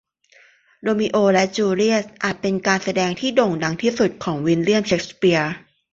[0.81, 5.53] โรมิโอและจูเลียตอาจเป็นการแสดงที่โด่งดังที่สุดของวิลเลียมเชกสเปียร์